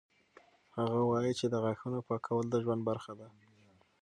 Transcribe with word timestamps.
هغه 0.77 0.99
وایي 1.09 1.33
چې 1.39 1.45
د 1.49 1.55
غاښونو 1.63 1.99
پاکول 2.09 2.45
د 2.49 2.55
ژوند 2.63 2.81
برخه 2.89 3.11
ده. 3.19 3.27